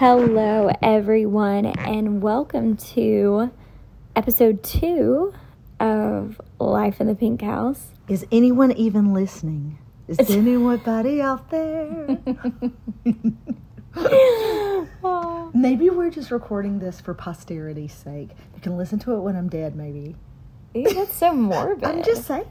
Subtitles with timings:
[0.00, 3.50] Hello, everyone, and welcome to
[4.16, 5.34] episode two
[5.78, 7.88] of Life in the Pink House.
[8.08, 9.76] Is anyone even listening?
[10.08, 12.16] Is anybody out there?
[15.52, 18.30] maybe we're just recording this for posterity's sake.
[18.54, 20.16] You can listen to it when I'm dead, maybe.
[20.72, 21.84] Ew, that's so morbid.
[21.84, 22.48] I'm just saying.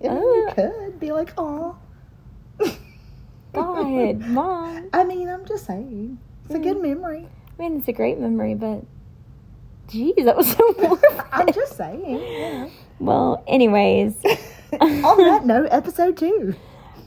[0.00, 0.18] Yeah, Uh.
[0.18, 1.78] you could be like, oh.
[3.52, 4.88] God, Mom.
[4.92, 6.18] I mean, I'm just saying.
[6.50, 6.62] It's a Mm.
[6.64, 7.28] good memory.
[7.58, 8.82] I mean, it's a great memory, but
[9.86, 11.04] geez, that was so morbid.
[11.32, 12.20] I'm just saying.
[12.20, 12.68] Yeah.
[12.98, 14.16] Well, anyways,
[14.80, 16.54] On that note, episode two.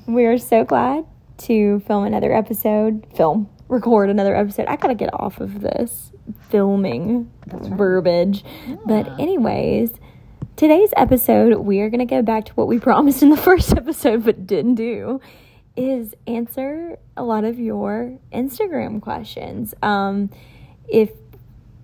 [0.08, 1.06] we're so glad
[1.40, 3.06] to film another episode.
[3.16, 4.68] Film, record another episode.
[4.68, 6.14] I gotta get off of this
[6.50, 7.78] filming That's right.
[7.78, 8.46] verbiage.
[8.86, 9.92] But, anyways,
[10.56, 14.24] today's episode, we are gonna go back to what we promised in the first episode
[14.24, 15.20] but didn't do.
[15.76, 19.74] Is answer a lot of your Instagram questions.
[19.82, 20.30] Um,
[20.88, 21.10] if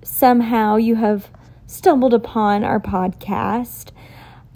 [0.04, 1.30] somehow you have
[1.66, 3.90] stumbled upon our podcast,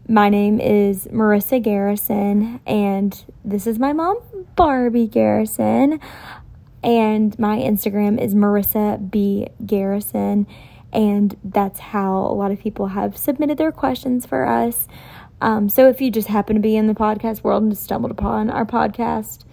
[0.07, 4.19] my name is Marissa Garrison, and this is my mom,
[4.55, 5.99] Barbie Garrison.
[6.83, 9.47] And my Instagram is Marissa B.
[9.65, 10.45] Garrison.
[10.91, 14.87] And that's how a lot of people have submitted their questions for us.
[15.41, 18.11] Um, so if you just happen to be in the podcast world and just stumbled
[18.11, 19.43] upon our podcast,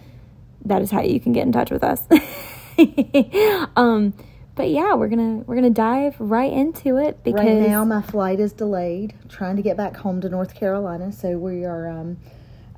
[0.64, 2.03] that is how you can get in touch with us.
[3.77, 4.14] um,
[4.55, 8.41] but yeah, we're gonna we're gonna dive right into it because Right now, my flight
[8.41, 9.14] is delayed.
[9.28, 12.19] Trying to get back home to North Carolina, so we are um,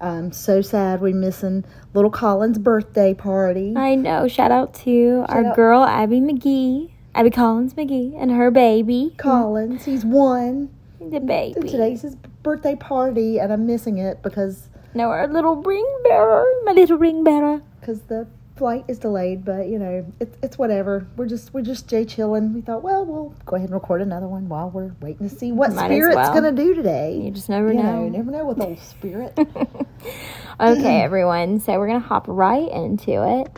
[0.01, 3.75] um, so sad we're missing little Colin's birthday party.
[3.77, 4.29] I know.
[4.29, 5.57] Shout out to our out.
[5.57, 10.71] girl Abby McGee, Abby Collins McGee, and her baby, Collins, he's one.
[11.11, 11.61] The baby.
[11.69, 16.73] Today's his birthday party, and I'm missing it because No, our little ring bearer, my
[16.73, 17.63] little ring bearer.
[17.81, 19.45] because the flight is delayed.
[19.45, 21.07] But you know, it's it's whatever.
[21.17, 22.53] We're just we're just jay chilling.
[22.55, 25.53] We thought, well, we'll go ahead and record another one while we're waiting to see
[25.53, 26.35] what Might Spirit's well.
[26.35, 27.17] gonna do today.
[27.17, 28.03] You just never You know.
[28.03, 29.37] know, never know with old Spirit.
[30.61, 31.61] okay, everyone.
[31.61, 33.49] So we're gonna hop right into it.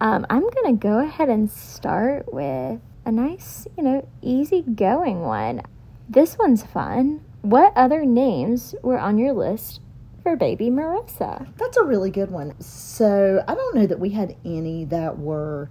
[0.00, 5.62] Um, I'm gonna go ahead and start with a nice, you know, easy going one.
[6.10, 7.24] This one's fun.
[7.42, 9.80] What other names were on your list
[10.24, 11.46] for baby Marissa?
[11.56, 12.60] That's a really good one.
[12.60, 15.70] So I don't know that we had any that were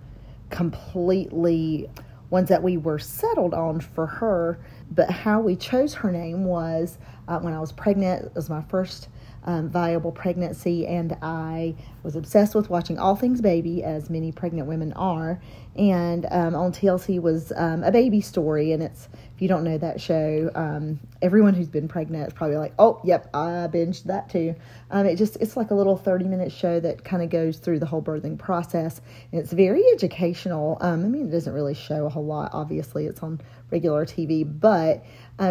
[0.50, 1.90] completely
[2.30, 4.62] ones that we were settled on for her,
[4.92, 8.28] but how we chose her name was uh, when I was pregnant.
[8.28, 9.10] It was my first
[9.46, 14.68] um, viable pregnancy, and I was obsessed with watching all things baby, as many pregnant
[14.68, 15.42] women are.
[15.76, 19.78] And um, on TLC was um, a baby story, and it's if you don't know
[19.78, 24.30] that show, um, everyone who's been pregnant is probably like, "Oh, yep, I binged that
[24.30, 24.56] too."
[24.92, 27.80] Um, it just it's like a little thirty minute show that kind of goes through
[27.80, 29.00] the whole birthing process,
[29.32, 30.78] and it's very educational.
[30.82, 32.50] Um, I mean, it doesn't really show a whole lot.
[32.54, 33.40] Obviously, it's on
[33.72, 35.06] regular TV, but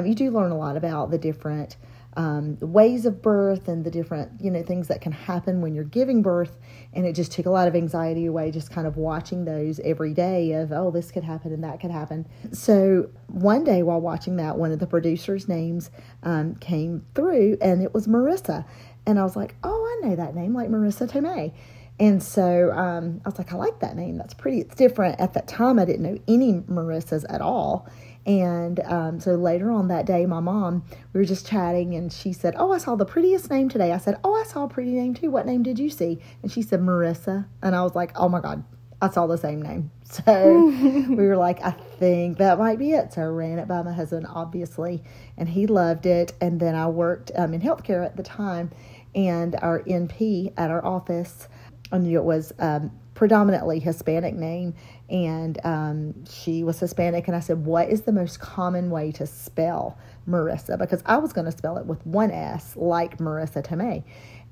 [0.05, 1.77] you do learn a lot about the different
[2.19, 5.85] um, ways of birth and the different you know things that can happen when you're
[5.85, 6.59] giving birth
[6.93, 10.13] and it just took a lot of anxiety away just kind of watching those every
[10.13, 14.35] day of oh this could happen and that could happen so one day while watching
[14.35, 15.93] that one of the producers names
[16.25, 18.65] um, came through and it was marissa
[19.07, 21.53] and i was like oh i know that name like Marisa Tomei
[22.01, 24.19] and so um, I was like, I like that name.
[24.19, 24.61] That's pretty.
[24.61, 25.19] It's different.
[25.19, 27.89] At that time, I didn't know any Marissas at all.
[28.29, 30.85] And um, so later on that day, my mom,
[31.15, 33.97] we were just chatting, and she said, "Oh, I saw the prettiest name today." I
[33.97, 35.31] said, "Oh, I saw a pretty name too.
[35.31, 38.41] What name did you see?" And she said, "Marissa." And I was like, "Oh my
[38.41, 38.65] god,
[39.01, 40.71] I saw the same name." So
[41.09, 43.93] we were like, "I think that might be it." So I ran it by my
[43.93, 45.03] husband, obviously,
[45.39, 46.35] and he loved it.
[46.41, 48.71] And then I worked um, in healthcare at the time,
[49.15, 51.49] and our NP at our office.
[51.91, 54.75] I knew it was um, predominantly Hispanic name,
[55.11, 57.27] and um, she was Hispanic.
[57.27, 59.99] And I said, "What is the most common way to spell
[60.29, 64.05] Marissa?" Because I was going to spell it with one S, like Marisa Tomei.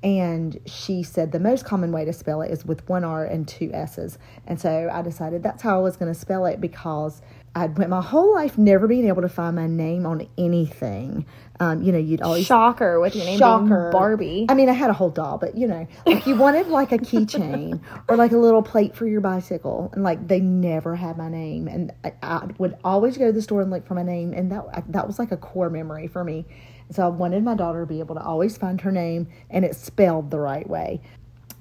[0.03, 3.47] And she said the most common way to spell it is with one R and
[3.47, 4.19] two S's.
[4.45, 7.21] And so I decided that's how I was going to spell it because
[7.55, 11.25] I'd went my whole life never being able to find my name on anything.
[11.59, 13.65] Um, you know, you'd always Shocker with your name Shocker.
[13.65, 14.45] being Barbie.
[14.47, 16.99] I mean, I had a whole doll, but you know, like you wanted like a
[16.99, 21.29] keychain or like a little plate for your bicycle, and like they never had my
[21.29, 24.33] name, and I, I would always go to the store and look for my name,
[24.33, 26.45] and that that was like a core memory for me.
[26.91, 29.79] So I wanted my daughter to be able to always find her name, and it's
[29.79, 31.01] spelled the right way.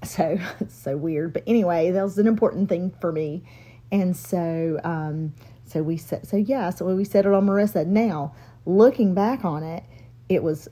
[0.05, 3.44] So it's so weird, but anyway, that was an important thing for me,
[3.91, 5.32] and so um,
[5.67, 7.87] so we said so yeah, so we settled on Marissa.
[7.87, 8.35] Now
[8.67, 9.85] looking back on it,
[10.29, 10.69] it was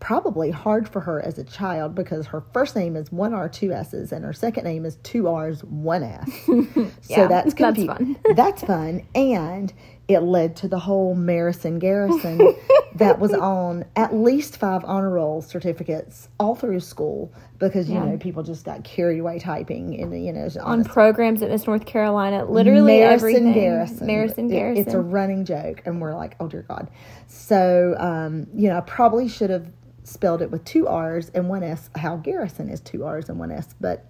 [0.00, 3.72] probably hard for her as a child because her first name is one R, two
[3.72, 6.30] S's, and her second name is two R's, one S.
[6.46, 8.16] so Yeah, that's that's confu- fun.
[8.36, 9.02] that's fun.
[9.14, 9.72] And
[10.06, 12.38] it led to the whole Marison Garrison
[12.96, 18.04] that was on at least five honor roll certificates all through school because, you Yeah.
[18.04, 21.86] know, people just got carried away typing and, you know, On programs at Miss North
[21.86, 23.52] Carolina, literally Marison everything.
[23.54, 24.06] Garrison.
[24.06, 24.84] Marison It- Garrison.
[24.84, 26.88] it's a running joke, and we're like, oh dear God.
[27.26, 29.66] So, um, you know, I probably should have
[30.02, 31.88] spelled it with two R's and one S.
[31.96, 34.04] How Garrison is two R's and one S, but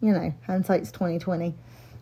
[0.00, 1.56] you know, hindsight's twenty twenty.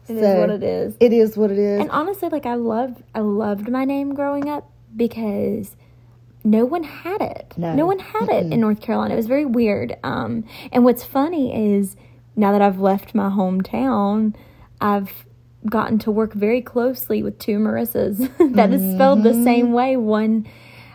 [0.08, 0.94] It is what it is.
[1.00, 1.80] It is what it is.
[1.80, 5.76] And honestly, like I loved, I loved my name growing up because
[6.44, 7.54] no one had it.
[7.56, 7.84] No.
[7.86, 9.14] one had it in North Carolina.
[9.14, 9.96] It was very weird.
[10.02, 11.96] Um, and what's funny is
[12.36, 14.34] now that I've left my hometown,
[14.80, 15.26] I've
[15.66, 18.18] gotten to work very closely with two Marissas
[18.54, 19.38] that is spelled Mm-hmm.
[19.38, 19.96] the same way.
[19.96, 20.46] One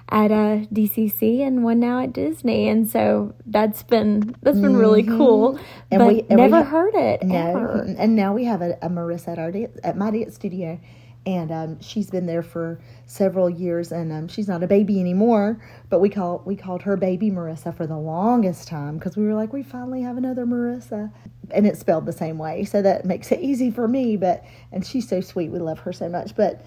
[0.09, 5.03] at uh, DCC and one now at Disney, and so that's been that's been really
[5.03, 5.53] cool.
[5.53, 5.63] Mm-hmm.
[5.91, 7.95] And but we- and we never ha- heard it No, ever.
[7.97, 10.79] and now we have a, a Marissa at our dance, at my dance studio,
[11.25, 15.59] and um, she's been there for several years, and um, she's not a baby anymore.
[15.89, 19.33] But we call we called her baby Marissa for the longest time because we were
[19.33, 21.11] like, we finally have another Marissa,
[21.49, 24.17] and it's spelled the same way, so that makes it easy for me.
[24.17, 26.35] But and she's so sweet, we love her so much.
[26.35, 26.63] But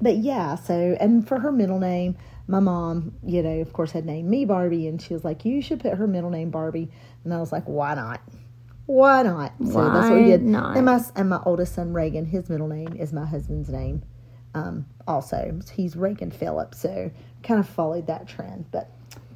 [0.00, 4.04] but yeah, so and for her middle name, my mom, you know, of course, had
[4.04, 6.90] named me Barbie, and she was like, "You should put her middle name Barbie,"
[7.24, 8.20] and I was like, "Why not?
[8.86, 10.42] Why not?" So that's what we did.
[10.42, 10.76] not?
[10.76, 14.02] And my and my oldest son Reagan, his middle name is my husband's name.
[14.54, 17.10] Um, also, he's Reagan Phillips, so
[17.42, 18.90] kind of followed that trend, but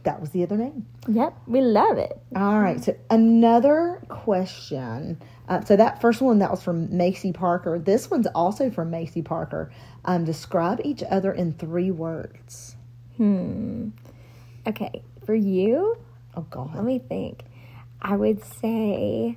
[0.04, 0.86] that was the other name.
[1.08, 2.18] Yep, we love it.
[2.36, 2.82] All right.
[2.82, 5.20] So another question.
[5.48, 7.78] Uh, so that first one that was from Macy Parker.
[7.78, 9.70] This one's also from Macy Parker.
[10.04, 12.76] Um, describe each other in three words.
[13.18, 13.88] Hmm.
[14.66, 15.96] Okay, for you,
[16.36, 16.74] Oh God.
[16.74, 17.42] let me think.
[18.00, 19.36] I would say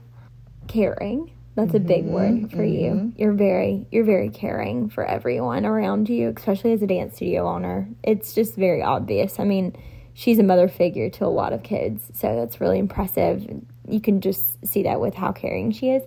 [0.67, 1.31] caring.
[1.55, 3.11] That's a big word for you.
[3.17, 7.89] You're very you're very caring for everyone around you, especially as a dance studio owner.
[8.03, 9.37] It's just very obvious.
[9.39, 9.75] I mean,
[10.13, 13.45] she's a mother figure to a lot of kids, so that's really impressive.
[13.87, 16.03] You can just see that with how caring she is.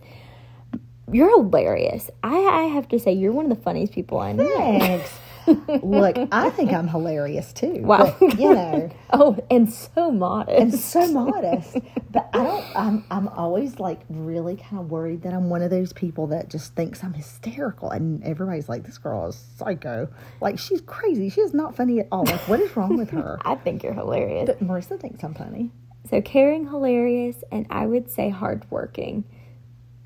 [1.13, 2.11] You're hilarious.
[2.23, 4.49] I, I have to say, you're one of the funniest people I know.
[4.79, 5.11] Thanks.
[5.47, 7.81] Look, I think I'm hilarious too.
[7.83, 8.17] Wow.
[8.19, 10.59] But, you know, Oh, and so modest.
[10.61, 11.77] and so modest.
[12.11, 12.65] But I don't.
[12.77, 13.05] I'm.
[13.11, 16.75] I'm always like really kind of worried that I'm one of those people that just
[16.75, 20.09] thinks I'm hysterical, and everybody's like, "This girl is psycho.
[20.41, 21.29] Like she's crazy.
[21.29, 22.25] She is not funny at all.
[22.25, 24.47] Like what is wrong with her?" I think you're hilarious.
[24.47, 25.71] But Marissa thinks I'm funny.
[26.11, 29.25] So caring, hilarious, and I would say hardworking.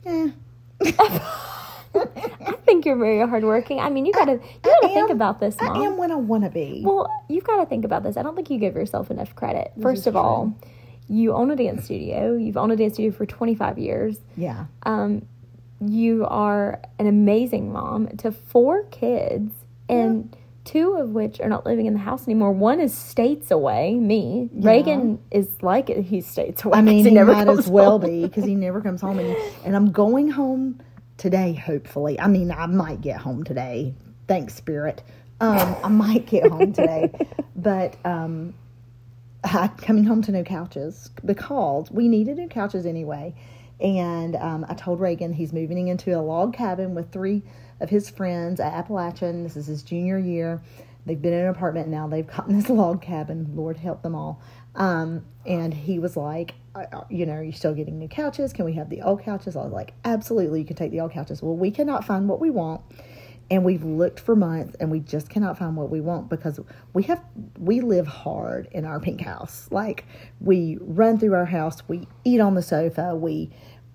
[0.06, 0.30] Eh.
[1.94, 3.80] I think you're very hardworking.
[3.80, 4.32] I mean, you gotta
[4.64, 5.76] you think about this, Mom.
[5.76, 6.82] I am when I want to be.
[6.84, 8.16] Well, you've got to think about this.
[8.16, 9.72] I don't think you give yourself enough credit.
[9.80, 10.56] First is of all,
[11.08, 12.36] you own a dance studio.
[12.36, 14.18] You've owned a dance studio for 25 years.
[14.36, 14.66] yeah.
[14.82, 15.26] Um,
[15.80, 19.52] you are an amazing mom to four kids,
[19.88, 22.50] and two of which are not living in the house anymore.
[22.52, 23.94] One is states away.
[23.94, 26.02] Me, Reagan is like it.
[26.02, 26.78] He's states away.
[26.78, 28.10] I mean, he, never might as well home.
[28.10, 30.80] be because he never comes home, and, and I'm going home
[31.16, 31.52] today.
[31.54, 33.94] Hopefully, I mean, I might get home today.
[34.28, 35.02] Thanks, Spirit.
[35.40, 37.10] Um, I might get home today,
[37.56, 38.52] but um,
[39.42, 43.34] I'm coming home to no couches because we needed new couches anyway.
[43.80, 47.42] And um, I told Reagan he's moving into a log cabin with three
[47.80, 49.44] of his friends at Appalachian.
[49.44, 50.60] This is his junior year.
[51.06, 52.06] They've been in an apartment now.
[52.06, 53.56] They've gotten this log cabin.
[53.56, 54.42] Lord help them all.
[54.74, 56.54] Um, and he was like,
[57.08, 58.52] you know, are you still getting new couches?
[58.52, 59.56] Can we have the old couches?
[59.56, 61.42] I was like, absolutely, you can take the old couches.
[61.42, 62.82] Well, we cannot find what we want
[63.50, 66.60] and we've looked for months and we just cannot find what we want because
[66.92, 67.22] we have
[67.58, 69.68] we live hard in our pink house.
[69.70, 70.04] Like
[70.40, 73.50] we run through our house we eat on the sofa we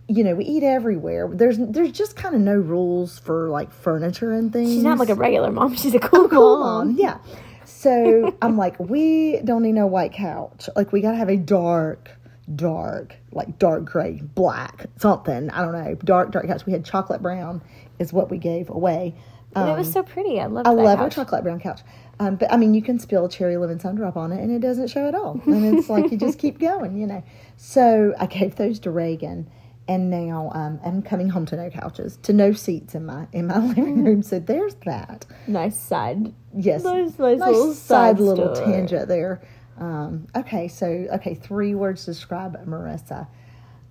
[0.08, 1.30] you know we eat everywhere.
[1.32, 4.72] There's there's just kind of no rules for like furniture and things.
[4.72, 5.76] She's not like a regular mom.
[5.76, 6.88] She's a cool, cool mom.
[6.88, 7.20] mom yeah.
[7.66, 10.68] So i'm like we don't need no white couch.
[10.76, 12.10] Like we gotta have a dark
[12.56, 16.66] dark like dark gray black something i don't know dark dark couch.
[16.66, 17.62] We had chocolate brown
[18.00, 19.16] is what we gave away
[19.56, 20.40] And it was so pretty.
[20.40, 20.68] I love.
[20.68, 21.82] I love our chocolate brown couch.
[22.20, 24.88] Um, but I mean, you can spill cherry lemon sundrop on it and it doesn't
[24.88, 25.42] show at all.
[25.46, 27.24] And it's like you just keep going, you know.
[27.58, 29.50] So I gave those to Reagan,
[29.88, 33.48] and now um, I'm coming home to no couches, to no seats in my in
[33.48, 34.22] my living room.
[34.22, 35.26] So there's that.
[35.48, 36.34] Nice side.
[36.56, 39.42] Yes, Nice, nice little side side little tangent there.
[39.78, 43.28] Um, okay, so okay, three words to describe Marissa.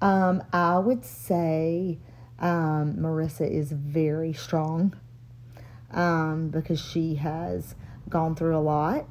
[0.00, 1.98] Um, I would say
[2.38, 4.94] um, Marissa is very strong
[5.92, 7.74] um, because she has
[8.08, 9.06] gone through a lot.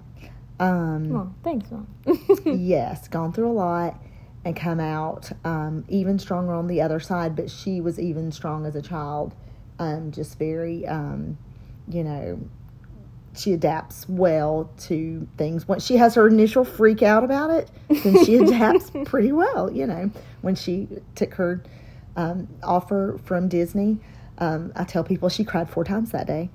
[0.59, 1.87] Um, Well, thanks, mom.
[2.45, 3.99] yes, gone through a lot
[4.45, 7.35] and come out um, even stronger on the other side.
[7.35, 9.33] But she was even strong as a child,
[9.79, 11.37] um, just very, um,
[11.87, 12.39] you know,
[13.35, 15.67] she adapts well to things.
[15.67, 17.71] When she has her initial freak out about it,
[18.03, 19.71] then she adapts pretty well.
[19.71, 20.11] You know,
[20.41, 21.63] when she took her
[22.15, 23.99] um, offer from Disney.
[24.41, 26.49] Um, I tell people she cried four times that day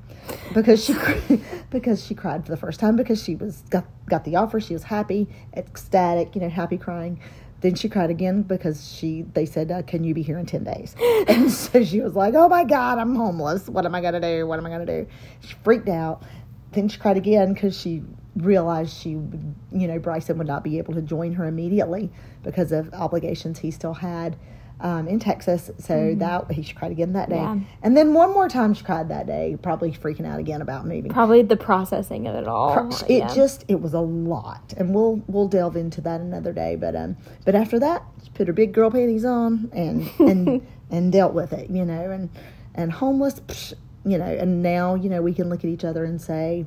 [0.52, 0.96] because she
[1.70, 4.58] because she cried for the first time because she was got got the offer.
[4.58, 7.20] She was happy, ecstatic, you know, happy crying.
[7.60, 10.64] Then she cried again because she they said, uh, "Can you be here in ten
[10.64, 10.96] days?"
[11.28, 13.68] And so she was like, "Oh my God, I'm homeless.
[13.68, 14.48] What am I gonna do?
[14.48, 15.06] What am I gonna do?"
[15.40, 16.24] She freaked out.
[16.72, 18.02] Then she cried again because she
[18.34, 22.10] realized she, you know, Bryson would not be able to join her immediately
[22.42, 24.36] because of obligations he still had
[24.80, 25.70] um, in Texas.
[25.78, 27.58] So that he she cried again that day, Yeah.
[27.82, 31.10] and then one more time she cried that day, probably freaking out again about moving.
[31.10, 32.90] Probably the processing of it all.
[33.08, 33.34] It yeah.
[33.34, 36.76] just it was a lot, and we'll we'll delve into that another day.
[36.76, 41.12] But um, but after that, she put her big girl panties on and and and
[41.12, 42.28] dealt with it, you know, and
[42.74, 43.72] and homeless, psh,
[44.04, 46.66] you know, and now you know we can look at each other and say,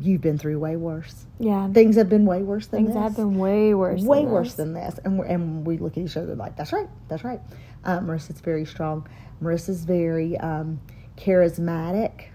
[0.00, 1.26] you've been through way worse.
[1.38, 1.68] yeah.
[1.72, 4.02] Things have been way worse than Things this have been way worse.
[4.02, 4.56] way than worse this.
[4.56, 4.98] than this.
[5.04, 7.40] And we're, and we look at each other like, that's right, that's right.
[7.84, 9.06] Um, Marissa's very strong.
[9.42, 10.80] Marissa's very um,
[11.16, 12.26] charismatic.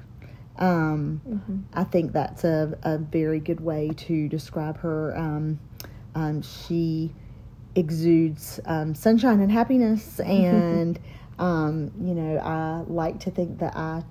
[0.58, 1.58] Um, Mm-hmm.
[1.74, 5.18] I think that's a, a very good way to describe her.
[5.18, 5.60] Um,
[6.14, 7.14] um, she
[7.76, 11.00] exudes um, sunshine and happiness, and
[11.40, 14.04] um, you know, I like to think that I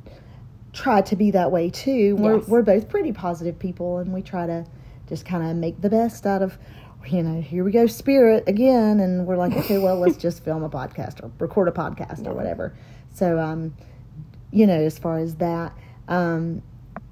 [0.73, 2.17] try to be that way too.
[2.17, 2.49] We're Yes.
[2.49, 4.65] we're both pretty positive people, and we try to
[5.09, 6.59] just kind of make the best out of.
[7.09, 10.63] You know, here we go, spirit again, and we're like, okay, well, let's just film
[10.63, 12.75] a podcast or record a podcast or whatever.
[13.15, 13.75] So, um,
[14.51, 15.73] you know, as far as that,
[16.09, 16.61] um,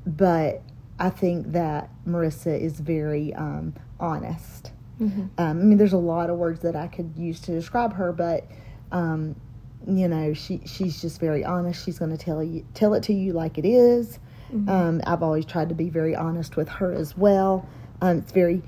[0.06, 0.62] but
[0.98, 4.72] I think that Marissa is very um, honest.
[5.00, 8.12] Um, I mean, there's a lot of words that I could use to describe her,
[8.12, 8.46] but
[8.92, 9.36] um,
[9.86, 11.84] you know, she she's just very honest.
[11.84, 14.18] She's going to tell you tell it to you like it is.
[14.68, 17.68] Um, I've always tried to be very honest with her as well.
[18.00, 18.62] Um, it's very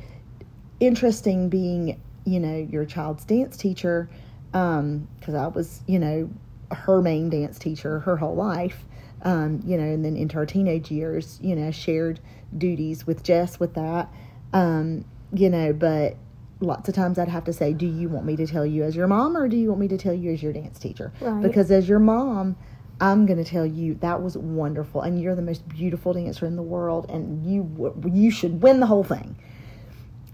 [0.79, 4.11] interesting being, you know, your child's dance teacher
[4.53, 6.31] because I was, you know,
[6.71, 8.85] her main dance teacher her whole life.
[9.23, 12.21] Um, you know, and then into her teenage years, you know, shared
[12.57, 14.11] duties with Jess with that.
[14.55, 16.17] Um, you know, but
[16.61, 18.95] lots of times I'd have to say, Do you want me to tell you as
[18.95, 21.13] your mom or do you want me to tell you as your dance teacher?
[21.21, 21.43] Right.
[21.43, 22.57] Because as your mom,
[23.01, 26.57] I'm going to tell you that was wonderful and you're the most beautiful dancer in
[26.57, 29.37] the world and you you should win the whole thing.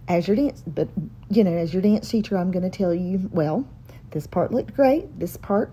[0.09, 0.89] As your dance but
[1.31, 3.69] you know, as your dance teacher, I'm going to tell you, well,
[4.11, 5.19] this part looked great.
[5.19, 5.73] This part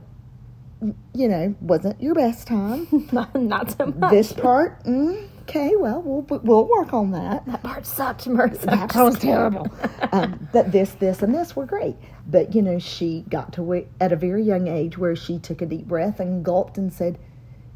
[1.14, 2.88] you know, wasn't your best time.
[3.12, 4.12] not, not so much.
[4.12, 7.46] this part, mm, okay, well, we'll we'll work on that.
[7.46, 8.66] that part sucked, Marissa.
[8.94, 9.68] That was terrible.
[10.12, 11.96] um, that this, this, and this were great.
[12.28, 15.66] But you know, she got to at a very young age where she took a
[15.66, 17.20] deep breath and gulped and said,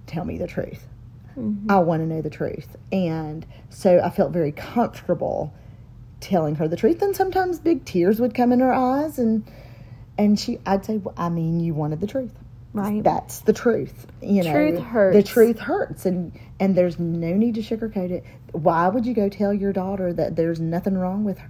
[0.06, 0.88] "Tell me the truth.
[1.70, 5.54] I want to know the truth." And so I felt very comfortable
[6.20, 7.02] telling her the truth.
[7.02, 9.46] And sometimes big tears would come in her eyes, and
[10.18, 12.34] and she, I'd say, well, "I mean, you wanted the truth."
[12.78, 13.04] Right.
[13.04, 14.08] That's the truth.
[14.22, 15.16] You know, Truth hurts.
[15.18, 18.24] The truth hurts, and and there's no need to sugarcoat it.
[18.52, 21.50] Why would you go tell your daughter that there's nothing wrong with, her,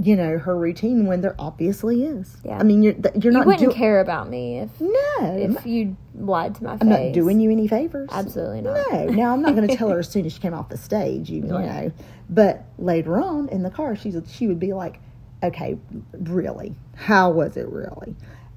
[0.00, 2.36] you know, her routine when there obviously is?
[2.44, 2.58] Yeah.
[2.58, 3.76] I mean, you're you're you not wouldn't doing.
[3.76, 6.78] care about me if No, if you lied to my face.
[6.82, 8.08] I'm not doing you any favors.
[8.12, 8.92] Absolutely not.
[8.92, 9.04] No.
[9.06, 11.30] Now I'm not going to tell her as soon as she came off the stage.
[11.30, 11.92] You, you know,
[12.28, 14.98] but later on in the car, she's she would be like,
[15.42, 15.78] "Okay,
[16.12, 16.74] really?
[16.96, 18.16] How was it really?"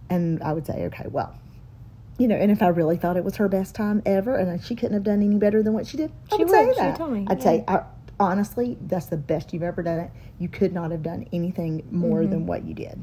[0.10, 1.36] And I would say, "Okay, well."
[2.20, 4.76] You know, and if I really thought it was her best time ever, and she
[4.76, 6.76] couldn't have done any better than what she did, I She would say would.
[6.76, 6.98] She that.
[6.98, 7.44] told me, I'd yeah.
[7.44, 7.84] say, I,
[8.20, 10.12] honestly, that's the best you've ever done it.
[10.38, 12.30] You could not have done anything more Mm-hmm.
[12.32, 13.02] than what you did.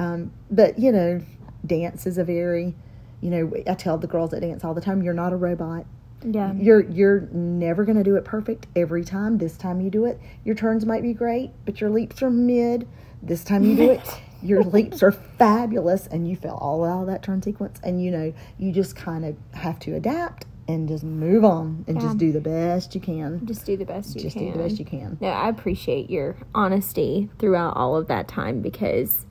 [0.00, 1.20] Um, but you know,
[1.64, 2.74] dance is a very,
[3.20, 5.86] you know, I tell the girls that dance all the time, you're not a robot.
[6.24, 6.52] Yeah.
[6.54, 9.38] You're you're never going to do it perfect every time.
[9.38, 12.88] This time you do it, your turns might be great, but your leaps are mid.
[13.22, 14.00] This time you do it,
[14.42, 17.80] your leaps are fabulous, and you fell all out of that turn sequence.
[17.82, 21.96] And you know, you just kind of have to adapt and just move on and
[21.96, 22.02] Yeah.
[22.02, 23.44] just do the best you can.
[23.46, 24.22] Just do the best you can.
[24.22, 24.46] Just can.
[24.46, 25.16] do the best you can.
[25.20, 29.24] No, I appreciate your honesty throughout all of that time because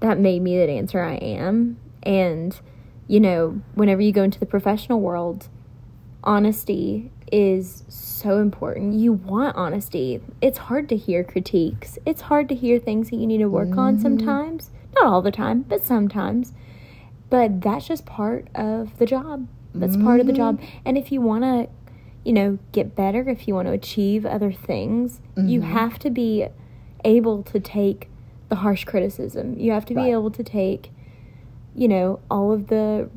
[0.00, 1.78] that made me the dancer I am.
[2.02, 2.60] And,
[3.08, 5.48] you know, whenever you go into the professional world,
[6.24, 8.94] honesty is so important.
[8.94, 10.20] You want honesty.
[10.40, 13.76] It's hard to hear critiques, it's hard to hear things that you need to work
[13.76, 14.02] on mm-hmm.
[14.02, 14.70] sometimes.
[14.94, 16.52] Not all the time, but sometimes.
[17.30, 19.48] But that's just part of the job.
[19.74, 20.60] That's part of the job.
[20.60, 20.78] Mm-hmm.
[20.84, 21.68] And if you want to,
[22.24, 25.72] you know, get better, if you want to achieve other things, you mm-hmm.
[25.72, 26.46] have to be
[27.04, 28.08] able to take
[28.48, 29.58] the harsh criticism.
[29.58, 30.92] You have to be able to take,
[31.74, 33.10] you know, all of the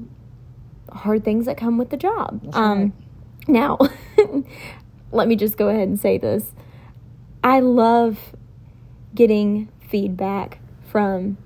[0.97, 2.41] hard things that come with the job.
[2.53, 2.93] Um.
[3.47, 3.77] Now,
[5.11, 6.53] let me just go ahead and say this.
[7.43, 8.35] I love
[9.15, 11.37] getting feedback from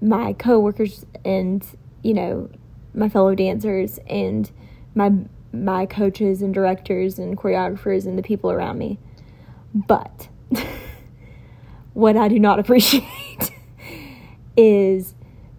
[0.00, 1.64] my coworkers and,
[2.02, 2.48] you know,
[2.94, 4.50] my fellow dancers and
[4.94, 5.12] my
[5.52, 8.98] my coaches and directors and choreographers and the people around me.
[9.72, 10.28] But
[11.92, 13.04] what I do not appreciate
[14.56, 15.14] is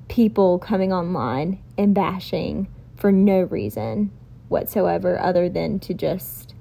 [0.07, 2.67] people coming online and bashing
[3.05, 4.12] for no reason
[4.47, 6.55] whatsoever other than to just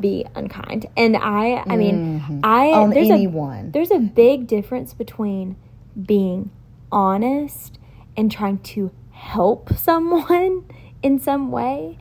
[0.00, 0.86] be unkind.
[0.96, 2.74] And I I mean I Mm-hmm.
[2.80, 3.68] On there's anyone.
[3.68, 5.54] a there's a big difference between
[6.02, 6.50] being
[6.90, 7.78] honest
[8.16, 10.64] and trying to help someone
[11.04, 11.98] in some way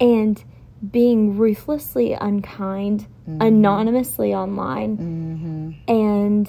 [0.00, 0.42] and
[0.90, 3.06] being ruthlessly unkind
[3.38, 5.92] anonymously online Mm-hmm.
[5.92, 6.48] and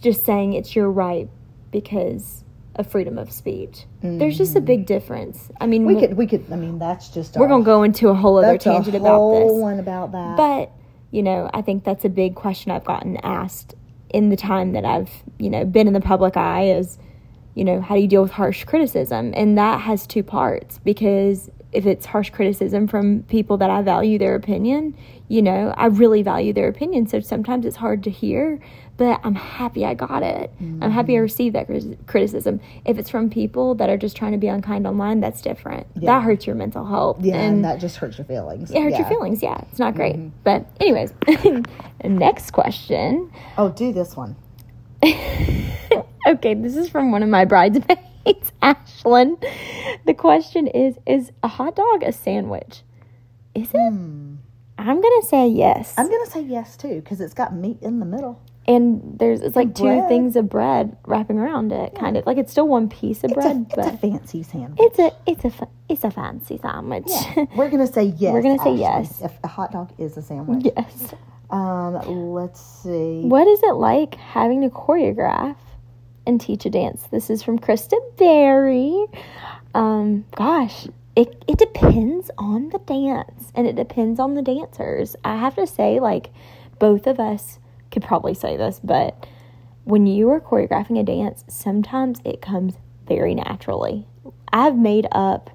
[0.00, 1.28] just saying it's your right
[1.70, 2.42] because
[2.76, 3.84] of freedom of speech.
[4.02, 5.50] There's just a big difference.
[5.60, 5.94] I mean, Mm-hmm.
[5.94, 6.44] We could, we could.
[6.52, 7.36] I mean, that's just.
[7.36, 9.52] we're going to go into a whole other tangent a about this.
[9.52, 10.36] one about that.
[10.36, 10.70] But,
[11.10, 13.74] you know, I think that's a big question I've gotten asked
[14.10, 16.98] in the time that I've, you know, been in the public eye is,
[17.54, 19.32] you know, how do you deal with harsh criticism?
[19.36, 24.18] And that has two parts because if it's harsh criticism from people that I value
[24.18, 24.96] their opinion,
[25.28, 27.06] you know, I really value their opinion.
[27.06, 28.60] So sometimes it's hard to hear,
[28.96, 30.52] but I'm happy I got it.
[30.60, 31.22] I'm happy I mm-hmm.
[31.22, 31.68] received that
[32.06, 32.60] criticism.
[32.84, 35.86] If it's from people that are just trying to be unkind online, that's different.
[35.94, 36.12] Yeah.
[36.12, 37.18] That hurts your mental health.
[37.20, 38.70] yeah, and, that just hurts your feelings.
[38.70, 38.98] it hurts yeah.
[38.98, 39.42] your feelings.
[39.42, 40.16] Yeah, it's not great.
[40.16, 40.36] Mm-hmm.
[40.42, 41.14] But anyways,
[42.04, 43.32] next question.
[43.56, 44.34] Oh, do this one.
[45.04, 48.00] okay, this is from one of my bridesmaids,
[48.62, 49.36] Ashlyn.
[50.06, 52.82] The question is: Is a hot dog a sandwich?
[53.54, 53.76] Is it?
[54.78, 55.94] I'm gonna say yes.
[55.98, 58.40] I'm gonna say yes too because it's got meat in the middle.
[58.66, 62.52] and there's it's like two things of bread wrapping around it, kind of like it's
[62.52, 64.78] still one piece of It's, bread, a, but it's a fancy sandwich.
[64.82, 67.04] it's a it's a it's a fancy sandwich.
[67.08, 67.44] Yeah.
[67.56, 68.32] We're gonna say yes.
[68.34, 69.20] We're gonna say yes.
[69.22, 70.72] If a hot dog is a sandwich.
[70.76, 71.14] yes.
[71.50, 71.94] Um,
[72.32, 73.22] let's see.
[73.22, 75.56] What is it like having to choreograph
[76.30, 77.08] and teach a dance?
[77.10, 79.04] This is from Krista Berry.
[79.74, 85.16] Um, gosh, it, it depends on the dance and it depends on the dancers.
[85.24, 86.30] I have to say, like,
[86.78, 87.58] both of us
[87.90, 89.26] could probably say this, but
[89.82, 92.74] when you are choreographing a dance, sometimes it comes
[93.08, 94.06] very naturally.
[94.52, 95.50] I've made up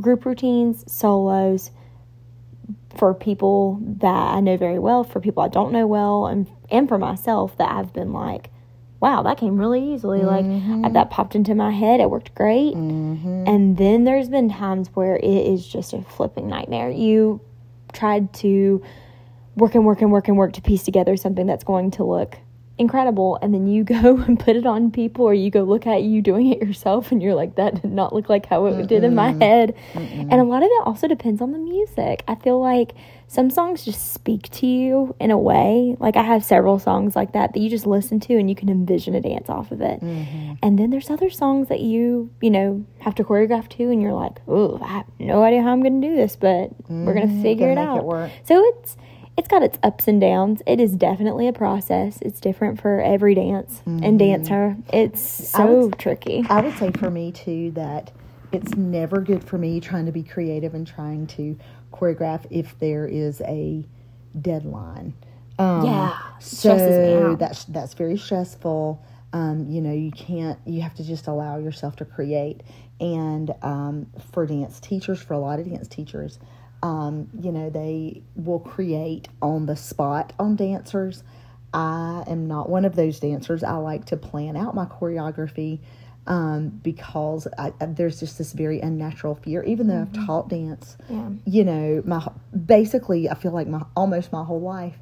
[0.00, 1.70] group routines, solos,
[2.96, 6.88] for people that I know very well, for people I don't know well, and and
[6.88, 8.50] for myself that I've been like,
[9.00, 10.22] wow, that came really easily.
[10.22, 10.92] Like mm-hmm.
[10.92, 12.00] that popped into my head.
[12.00, 12.74] It worked great.
[12.74, 13.44] Mm-hmm.
[13.46, 16.90] And then there's been times where it is just a flipping nightmare.
[16.90, 17.40] You
[17.92, 18.82] tried to
[19.56, 22.38] work and work and work and work to piece together something that's going to look
[22.78, 26.02] incredible and then you go and put it on people or you go look at
[26.02, 29.02] you doing it yourself and you're like that did not look like how it did
[29.04, 32.60] in my head and a lot of it also depends on the music i feel
[32.60, 32.94] like
[33.28, 37.32] some songs just speak to you in a way like i have several songs like
[37.32, 40.00] that that you just listen to and you can envision a dance off of it
[40.00, 40.54] mm-hmm.
[40.62, 44.12] and then there's other songs that you you know have to choreograph to and you're
[44.12, 47.42] like oh i have no idea how i'm gonna do this but we're gonna mm-hmm.
[47.42, 48.30] figure Gonna it it out work.
[48.44, 48.96] so it's
[49.36, 50.62] it's got its ups and downs.
[50.66, 52.18] It is definitely a process.
[52.22, 54.16] It's different for every dance and mm-hmm.
[54.16, 54.76] dancer.
[54.92, 56.44] It's so would- tricky.
[56.50, 58.10] I would say for me too that
[58.50, 61.56] it's never good for me trying to be creative and trying to
[61.98, 63.84] choreograph if there is a
[64.40, 65.14] deadline.
[65.58, 67.38] Um, Yeah, so stresses me out.
[67.38, 69.02] that's that's very stressful.
[69.32, 70.58] Um, you know, you can't.
[70.64, 72.62] You have to just allow yourself to create.
[73.00, 76.38] And um, for dance teachers, for a lot of dance teachers,
[76.82, 81.22] um, you know, they will create on the spot on dancers.
[81.74, 83.62] I am not one of those dancers.
[83.62, 85.80] I like to plan out my choreography
[86.28, 89.62] um, because I, I- there's just this very unnatural fear.
[89.64, 91.30] Even though I've taught dance, Yeah.
[91.44, 92.24] you know, my
[92.66, 94.96] basically I feel like my almost my whole life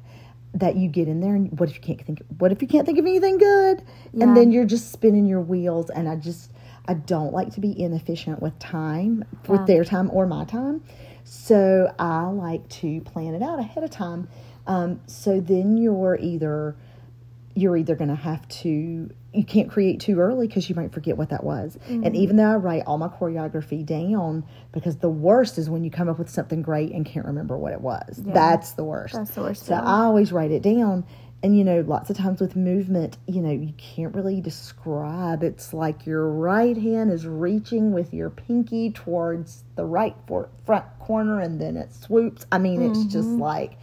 [0.53, 2.85] that you get in there and what if you can't think what if you can't
[2.85, 4.23] think of anything good Yeah.
[4.23, 6.51] and then you're just spinning your wheels and I just
[6.87, 10.81] I don't like to be inefficient with time with their time or my time
[11.25, 14.29] so I like to plan it out ahead of time
[14.65, 16.75] um, so then you're either
[17.53, 21.15] you're either going to have to you can't create too early because you might forget
[21.17, 22.03] what that was Mm-hmm.
[22.05, 25.91] and even though i write all my choreography down because the worst is when you
[25.91, 29.31] come up with something great and can't remember what it was that's the worst That's
[29.31, 29.85] the worst so feeling.
[29.87, 31.05] i always write it down
[31.43, 35.43] and you know, lots of times with movement, you know, you can't really describe.
[35.43, 40.85] It's like your right hand is reaching with your pinky towards the right for, front
[40.99, 42.47] corner and then it swoops.
[42.51, 43.73] I mean, it's just like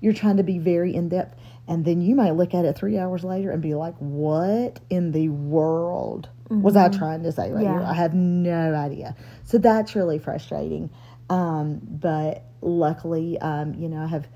[0.00, 1.36] you're trying to be very in depth.
[1.70, 5.12] And then you might look at it three hours later and be like, what in
[5.12, 7.78] the world was I trying to say right here?
[7.78, 7.88] Yeah.
[7.88, 9.14] I have no idea.
[9.44, 10.90] So that's really frustrating.
[11.30, 14.26] Um, but luckily, um, you know, I have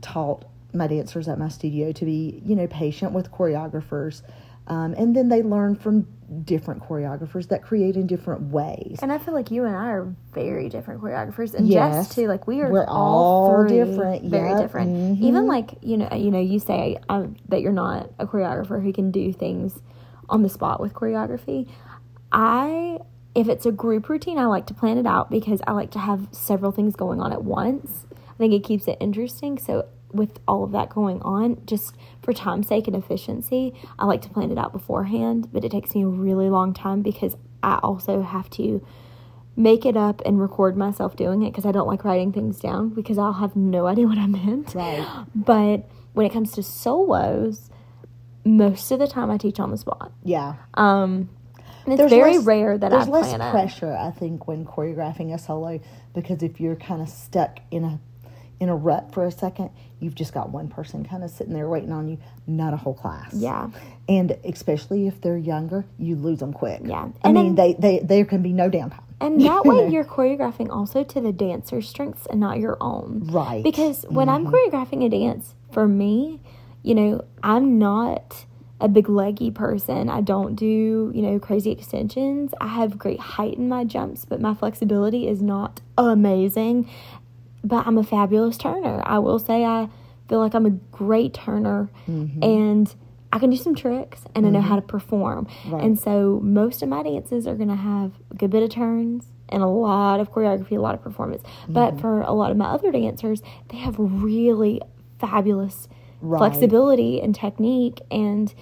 [0.00, 4.22] taught my dancers at my studio to be, you know, patient with choreographers.
[4.68, 6.06] Um, and then they learn from
[6.44, 8.98] different choreographers that create in different ways.
[9.00, 12.08] And I feel like you and I are very different choreographers, and Yes.
[12.08, 12.26] Jess too.
[12.26, 13.24] Like we are We're all,
[13.54, 14.60] all three different, very yep.
[14.60, 14.90] different.
[14.90, 15.22] Mhm.
[15.22, 18.92] Even like you know, you know, you say um, that you're not a choreographer who
[18.92, 19.78] can do things
[20.28, 21.68] on the spot with choreography.
[22.32, 22.98] I,
[23.36, 25.98] if it's a group routine, I like to plan it out because I like to
[26.00, 28.04] have several things going on at once.
[28.12, 29.58] I think it keeps it interesting.
[29.58, 34.22] So with all of that going on, just for time's sake and efficiency, I like
[34.22, 35.48] to plan it out beforehand.
[35.52, 38.84] But it takes me a really long time because I also have to
[39.56, 42.90] make it up and record myself doing it because I don't like writing things down
[42.90, 44.74] because I'll have no idea what I meant.
[44.74, 45.06] Right.
[45.34, 47.70] But when it comes to solos,
[48.44, 50.12] most of the time I teach on the spot.
[50.22, 50.54] Yeah.
[50.74, 51.30] Um,
[51.84, 53.50] and it's There's very less- rare that I There's less plan it.
[53.50, 55.80] pressure, I think, when choreographing a solo
[56.14, 58.00] because if you're kind of stuck in a
[58.60, 61.68] in a rut for a second, you've just got one person kind of sitting there
[61.68, 63.34] waiting on you, not a whole class.
[63.34, 63.70] Yeah.
[64.08, 66.80] And especially if they're younger, you lose them quick.
[66.84, 67.08] Yeah.
[67.22, 69.02] I mean, then- they, they there can be no downtime.
[69.20, 73.22] And that way you're choreographing also to the dancer's strengths and not your own.
[73.24, 73.62] Right.
[73.62, 74.76] Because when I'm mm-hmm.
[74.76, 76.40] choreographing a dance, for me,
[76.82, 78.44] you know, I'm not
[78.80, 80.10] a big leggy person.
[80.10, 82.52] I don't do, you know, crazy extensions.
[82.60, 86.88] I have great height in my jumps, but my flexibility is not amazing.
[87.66, 89.02] But I'm a fabulous turner.
[89.04, 89.88] I will say I
[90.28, 92.42] feel like I'm a great turner mm-hmm.
[92.42, 92.94] and
[93.32, 94.68] I can do some tricks and I know mm-hmm.
[94.68, 95.48] how to perform.
[95.66, 95.82] Right.
[95.82, 99.26] And so most of my dances are going to have a good bit of turns
[99.48, 101.42] and a lot of choreography, a lot of performance.
[101.68, 102.00] But mm-hmm.
[102.00, 104.80] for a lot of my other dancers, they have really
[105.18, 105.88] fabulous
[106.22, 106.38] Right.
[106.38, 108.52] flexibility and technique and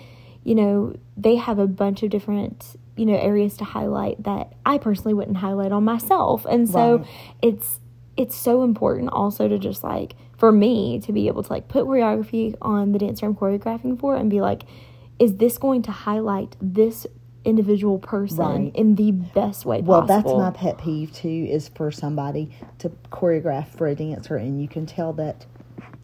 [0.43, 4.79] you know, they have a bunch of different, you know, areas to highlight that I
[4.79, 6.45] personally wouldn't highlight on myself.
[6.45, 7.07] And so Right.
[7.43, 7.81] it's
[8.17, 11.85] it's so important also to just like for me to be able to like put
[11.87, 14.63] choreography on the dancer I'm choreographing for and be like,
[15.19, 17.07] is this going to highlight this
[17.45, 18.73] individual person Right.
[18.75, 20.39] in the best way Well, possible?
[20.39, 21.47] that's my pet peeve too.
[21.51, 25.47] Is for somebody to choreograph for a dancer, and you can tell that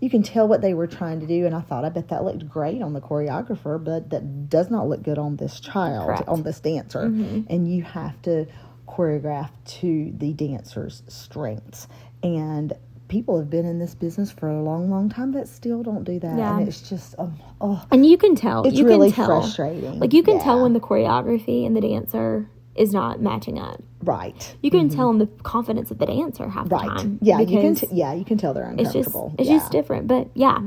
[0.01, 1.45] you can tell what they were trying to do.
[1.45, 4.89] And I thought, I bet that looked great on the choreographer, but that does not
[4.89, 6.27] look good on this child, Correct.
[6.29, 7.01] on this dancer.
[7.07, 7.53] Mm-hmm.
[7.53, 8.47] And you have to
[8.91, 11.87] choreograph to the dancer's strengths.
[12.23, 12.73] And
[13.09, 16.19] people have been in this business for a long, long time that still don't do
[16.21, 16.59] that, Yeah.
[16.59, 18.63] and it's just, um, oh, and you can tell.
[18.65, 19.41] it's you really can tell.
[19.41, 19.99] frustrating.
[19.99, 23.83] Like you can tell when the choreography and the dancer is not matching up.
[24.03, 27.19] right, You can tell in the confidence of the dancer half the right, time.
[27.21, 29.35] yeah, you can, t- yeah, you can tell they're it's just uncomfortable.
[29.39, 29.59] it's yeah.
[29.59, 30.07] just different.
[30.07, 30.59] But yeah,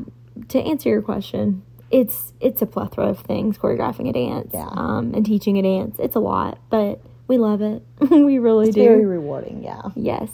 [0.49, 4.67] to answer your question, it's it's a plethora of things choreographing a dance, Yeah.
[4.69, 5.95] um, and teaching a dance.
[5.97, 7.81] It's a lot, but we love it.
[8.09, 8.83] we really It's do.
[8.83, 9.81] very rewarding, yeah.
[9.95, 10.29] yes.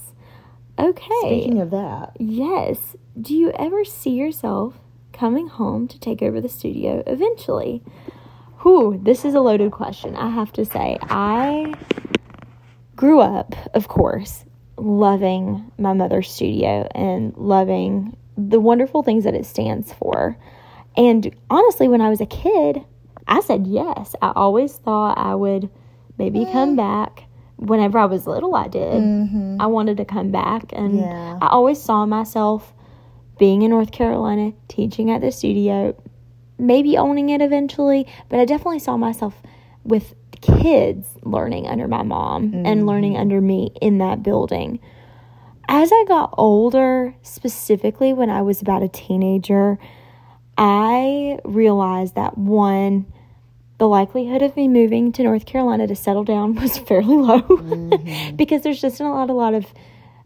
[0.78, 1.20] Okay.
[1.22, 2.96] Speaking of that, Yes.
[3.20, 4.80] Do you ever see yourself
[5.12, 7.84] coming home to take over the studio eventually?
[8.62, 10.98] Whew, this is a loaded question, I have to say.
[11.02, 11.74] I
[12.96, 14.46] grew up, of course,
[14.78, 20.38] loving my mother's studio and loving the wonderful things that it stands for.
[20.96, 22.84] And honestly, when I was a kid,
[23.28, 24.16] I said yes.
[24.22, 25.70] I always thought I would
[26.20, 26.52] maybe mm.
[26.52, 27.24] come back.
[27.56, 29.02] Whenever I was little, I did.
[29.02, 29.58] Mm-hmm.
[29.60, 31.40] I wanted to come back, and Yeah.
[31.42, 32.74] I always saw myself
[33.40, 35.96] being in North Carolina, teaching at the studio,
[36.60, 39.42] maybe owning it eventually, but I definitely saw myself
[39.84, 43.20] with kids learning under my mom and learning mm.
[43.20, 44.80] under me in that building.
[45.68, 49.78] As I got older, specifically when I was about a teenager,
[50.58, 53.06] I realized that one,
[53.80, 57.42] the likelihood of me moving to North Carolina to settle down was fairly low
[58.36, 59.74] because there's just not a lot, a lot of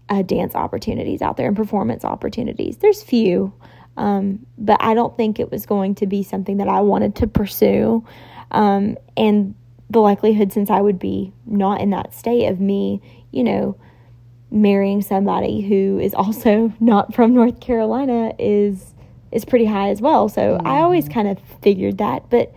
[0.10, 2.78] uh, dance opportunities out there and performance opportunities.
[2.78, 3.54] There's few,
[3.96, 7.28] um, but I don't think it was going to be something that I wanted to
[7.28, 8.06] pursue.
[8.52, 9.56] Um, and
[9.90, 13.78] the likelihood, since I would be not in that state of me, you know,
[14.50, 18.90] marrying somebody who is also not from North Carolina is
[19.32, 20.30] is pretty high as well.
[20.30, 22.54] So I always kind of figured that, but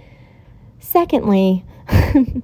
[0.87, 1.64] secondly,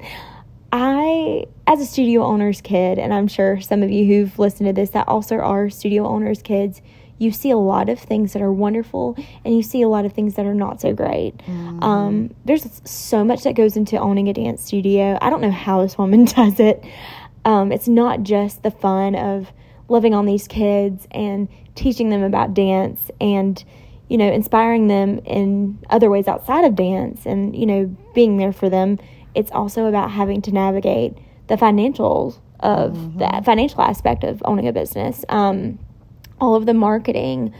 [0.73, 4.73] I as a studio owner's kid, and I'm sure some of you who've listened to
[4.73, 6.83] this that also are studio owners' kids,
[7.19, 10.13] you see a lot of things that are wonderful and you see a lot of
[10.13, 11.37] things that are not so great.
[11.39, 11.83] Mm-hmm.
[11.83, 15.19] Um, there's so much that goes into owning a dance studio.
[15.21, 16.85] I don't know how this woman does it.
[17.45, 19.53] Um, it's not just the fun of
[19.89, 23.63] loving on these kids and teaching them about dance and
[24.13, 27.81] you know inspiring them in other ways outside of dance and you know
[28.15, 28.99] being there for them
[29.35, 31.13] it's also about having to navigate
[31.49, 33.19] the financials of Mm-hmm.
[33.19, 35.79] that financial aspect of owning a business um,
[36.41, 37.53] all of the marketing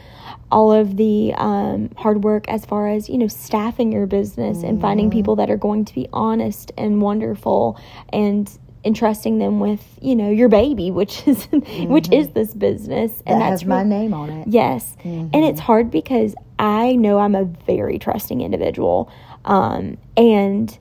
[0.51, 4.79] all of the um, hard work as far as you know staffing your business and
[4.79, 5.17] finding Mm-hmm.
[5.19, 7.79] people that are going to be honest and wonderful
[8.13, 8.43] and
[8.85, 11.45] entrusting them with you know your baby which is
[11.95, 13.29] which is this business Mm-hmm.
[13.31, 14.47] that that's has my name on it.
[14.47, 14.95] Yes.
[15.03, 19.11] And it's hard because I know I'm a very trusting individual.
[19.45, 20.77] Um, and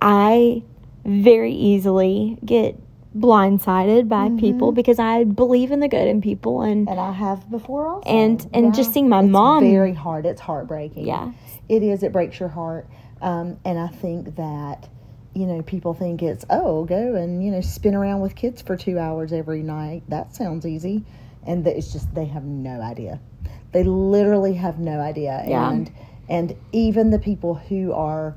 [0.00, 0.62] I
[1.04, 2.76] very easily get
[3.16, 7.48] blindsided by people because I believe in the good in people and And I have
[7.50, 8.08] before also.
[8.08, 10.24] And- and just seeing my it's mom- very hard.
[10.26, 11.06] It's heartbreaking.
[11.06, 11.32] Yeah.
[11.68, 12.02] It is.
[12.02, 12.86] It breaks your heart.
[13.20, 14.88] Um, and I think that,
[15.34, 18.76] you know, people think it's, oh, go and, you know, spin around with kids for
[18.76, 20.02] two hours every night.
[20.08, 21.04] That sounds easy.
[21.46, 23.20] And that it's just, they have no idea.
[23.72, 25.42] They literally have no idea.
[25.46, 25.70] Yeah.
[25.70, 25.90] And,
[26.28, 28.36] and even the people who are,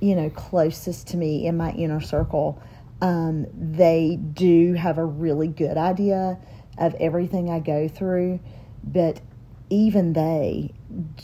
[0.00, 2.60] you know, closest to me in my inner circle,
[3.00, 6.38] um, they do have a really good idea
[6.78, 8.40] of everything I go through,
[8.82, 9.20] but
[9.70, 10.72] even they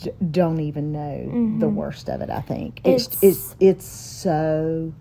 [0.01, 2.29] d- don't even know the worst of it.
[2.29, 4.93] I think it's It's- it's it's so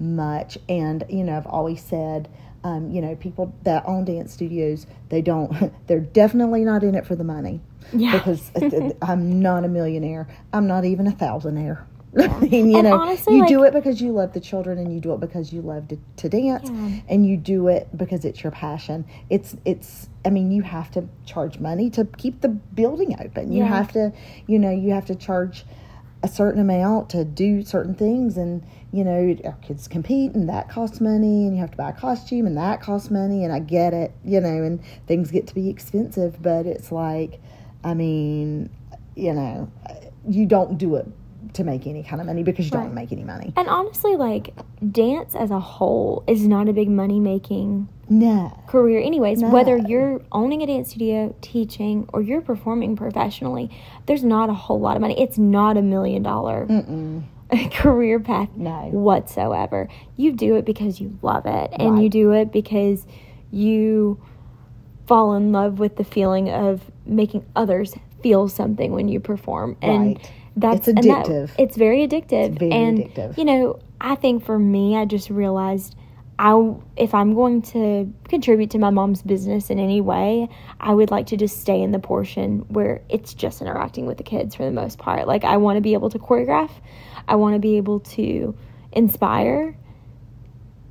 [0.00, 2.28] much, and you know, I've always said.
[2.66, 7.06] Um, you know, people that own dance studios, they don't, they're definitely not in it
[7.06, 7.60] for the money.
[7.92, 8.10] Yeah.
[8.18, 8.50] Because
[9.02, 10.26] I'm not a millionaire.
[10.52, 11.84] I'm not even a thousandaire.
[12.18, 14.92] I mean, you And know, honestly, you do it because you love the children and
[14.92, 16.90] you do it because you love to, to dance Yeah.
[17.08, 19.04] and you do it because it's your passion.
[19.30, 23.52] It's, it's, I mean, you have to charge money to keep the building open.
[23.52, 23.68] You Yeah.
[23.68, 24.12] have to,
[24.48, 25.64] you know, you have to charge
[26.22, 30.68] a certain amount to do certain things and you know our kids compete and that
[30.68, 33.58] costs money and you have to buy a costume and that costs money and i
[33.58, 37.40] get it you know and things get to be expensive but it's like
[37.84, 38.70] i mean
[39.14, 39.70] you know
[40.28, 41.06] you don't do it
[41.56, 42.84] to make any kind of money because you Right.
[42.84, 44.54] don't make any money and honestly like
[44.92, 49.48] dance as a whole is not a big money making no career anyways No.
[49.50, 53.70] whether you're owning a dance studio teaching or you're performing professionally
[54.06, 56.66] there's not a whole lot of money it's not a million dollar
[57.72, 58.88] career path No.
[58.92, 62.02] whatsoever you do it because you love it and Right.
[62.02, 63.06] you do it because
[63.50, 64.20] you
[65.06, 70.16] fall in love with the feeling of making others feel something when you perform and
[70.16, 70.32] Right.
[70.56, 71.50] That's It's and that- addictive.
[71.58, 73.36] it's very addictive It's very and addictive.
[73.38, 75.94] you know i think for me i just realized
[76.38, 81.10] I, if I'm going to contribute to my mom's business in any way, I would
[81.10, 84.66] like to just stay in the portion where it's just interacting with the kids for
[84.66, 85.26] the most part.
[85.26, 86.70] Like, I want to be able to choreograph,
[87.26, 88.54] I want to be able to
[88.92, 89.78] inspire,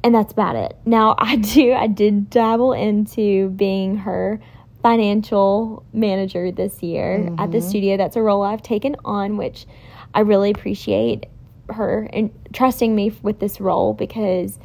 [0.03, 0.75] and that's about it.
[0.83, 4.39] Now, I do, I did dabble into being her
[4.85, 7.97] financial manager this year at the studio.
[7.97, 9.65] That's a role I've taken on, which
[10.13, 11.25] I really appreciate
[11.71, 14.59] her and trusting me with this role because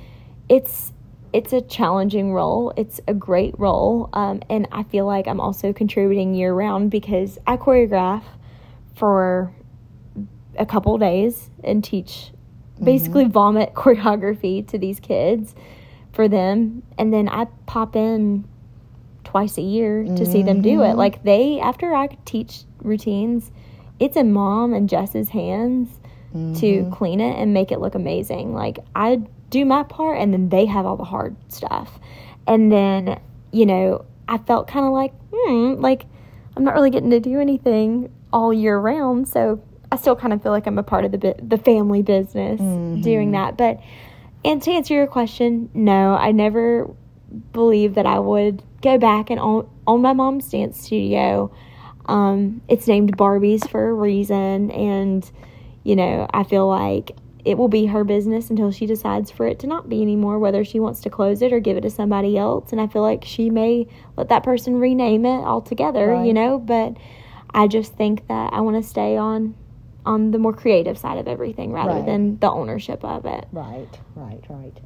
[0.50, 0.92] it's
[1.32, 2.74] it's a challenging role.
[2.76, 7.38] It's a great role, um, and I feel like I'm also contributing year round because
[7.46, 8.24] I choreograph
[8.96, 9.50] for
[10.58, 12.30] a couple days and teach
[12.82, 15.54] basically vomit choreography to these kids
[16.12, 18.44] for them, and then I pop in
[19.30, 20.88] twice a year to see them do it.
[20.88, 20.98] Mm-hmm.
[20.98, 23.52] Like they after I teach routines,
[24.00, 25.88] it's in mom and Jess's hands
[26.32, 26.92] to mm-hmm.
[26.92, 28.54] clean it and make it look amazing.
[28.54, 32.00] Like I do my part and then they have all the hard stuff.
[32.46, 33.20] And then,
[33.52, 36.06] you know, I felt kind of like, hmm, like
[36.56, 39.62] I'm not really getting to do anything all year round, so
[39.92, 42.58] I still kind of feel like I'm a part of the bi- the family business
[42.58, 43.32] doing mm-hmm.
[43.32, 43.56] that.
[43.56, 43.80] But
[44.44, 46.90] and to answer your question, no, I never
[47.52, 51.52] believed that I would go back and own, own my mom's dance studio.
[52.06, 55.30] Um, it's named Barbie's for a reason, and
[55.84, 57.12] you know, I feel like
[57.44, 60.62] it will be her business until she decides for it to not be anymore, whether
[60.64, 62.70] she wants to close it or give it to somebody else.
[62.72, 66.58] And I feel like she may let that person rename it altogether, you know.
[66.58, 66.96] But
[67.54, 69.54] I just think that I want to stay on
[70.04, 72.06] on the more creative side of everything rather Right.
[72.06, 73.46] than the ownership of it.
[73.52, 74.80] Right, right, right.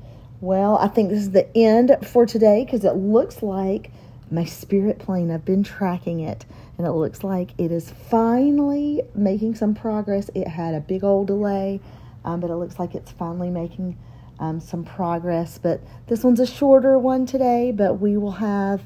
[0.45, 3.91] Well, I think this is the end for today because it looks like
[4.31, 6.45] my spirit plane, I've been tracking it,
[6.77, 10.31] and it looks like it is finally making some progress.
[10.35, 11.81] It had a big old delay,
[12.27, 13.97] um, but it looks like it's finally making
[14.39, 15.57] um, some progress.
[15.57, 18.83] But this one's a shorter one today, but we will have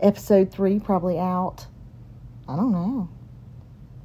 [0.00, 1.66] episode three probably out
[2.48, 3.08] I don't know.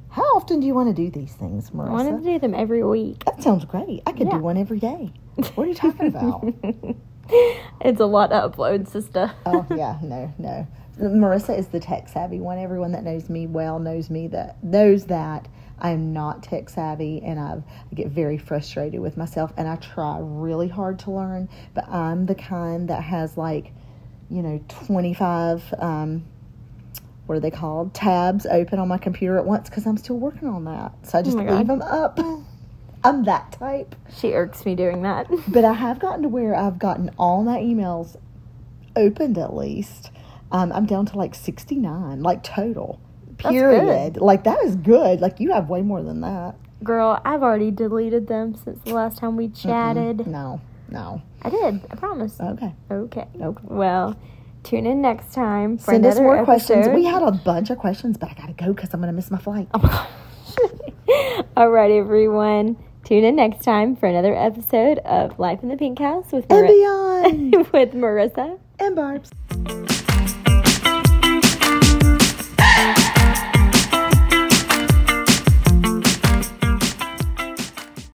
[0.10, 1.88] How often do you want to do these things, Marissa?
[1.88, 3.26] I wanted to do them every week.
[3.26, 4.04] That sounds great.
[4.06, 4.38] I could Yeah.
[4.38, 5.12] do one every day.
[5.36, 6.54] What are you talking about?
[7.82, 9.32] it's a lot to upload, sister.
[9.46, 10.68] oh yeah, no, no.
[11.00, 12.60] Marissa is the tech savvy one.
[12.60, 15.48] Everyone that knows me well knows me that knows that
[15.80, 20.18] I'm not tech savvy, and I've, I get very frustrated with myself, and I try
[20.22, 21.50] really hard to learn.
[21.74, 23.74] But I'm the kind that has like,
[24.30, 25.74] you know, 25.
[25.80, 26.26] Um,
[27.26, 27.94] what are they called?
[27.94, 30.92] Tabs open on my computer at once because I'm still working on that.
[31.04, 31.58] So I just my God.
[31.58, 32.20] leave them up.
[33.04, 33.96] I'm that type.
[34.16, 35.28] She irks me doing that.
[35.48, 38.18] But I have gotten to where I've gotten all my emails
[38.96, 40.12] opened at least.
[40.52, 43.00] Um, I'm down to like 69, like total.
[43.42, 44.18] That's Period.
[44.18, 45.20] Like that is good.
[45.20, 46.56] Like you have way more than that.
[46.84, 50.28] Girl, I've already deleted them since the last time we chatted.
[50.28, 51.22] No, no.
[51.42, 51.82] I did.
[51.90, 52.40] I promise.
[52.40, 52.74] Okay.
[52.92, 53.28] Okay.
[53.42, 53.62] Okay.
[53.64, 54.16] Well,
[54.64, 56.88] tune in next time for Send us more questions.
[56.90, 59.40] We had a bunch of questions, but I gotta go because I'm gonna miss my
[59.40, 59.68] flight.
[59.74, 60.10] Oh my gosh.
[61.58, 62.78] All right, everyone.
[63.04, 66.68] Tune in next time for another episode of Life in the Pink House with And
[66.68, 67.54] beyond.
[67.74, 69.30] with Marissa and Barb's.